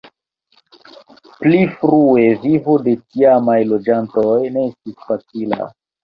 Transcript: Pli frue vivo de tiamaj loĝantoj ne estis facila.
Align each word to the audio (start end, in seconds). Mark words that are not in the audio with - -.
Pli 1.41 1.57
frue 1.81 2.23
vivo 2.45 2.77
de 2.87 2.93
tiamaj 3.01 3.57
loĝantoj 3.73 4.39
ne 4.55 4.63
estis 4.71 4.97
facila. 5.11 5.69